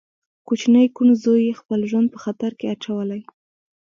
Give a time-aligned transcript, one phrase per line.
[0.47, 3.21] کوچني کوڼ زوی يې خپل ژوند په خطر کې اچولی.